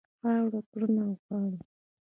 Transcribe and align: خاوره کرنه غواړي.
خاوره 0.19 0.61
کرنه 0.69 1.03
غواړي. 1.21 1.59